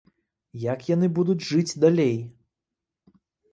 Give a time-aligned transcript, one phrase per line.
[0.63, 2.17] Як яны будуць жыць далей?